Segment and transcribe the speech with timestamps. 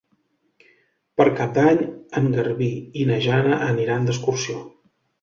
[1.21, 1.85] Per Cap d'Any
[2.23, 2.73] en Garbí
[3.05, 4.63] i na Jana aniran d'excursió.